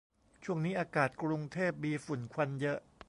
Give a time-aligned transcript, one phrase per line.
[0.43, 2.79] ช่วงนี้อากาศกรุงเทพมีฝุ่นควันเยอะ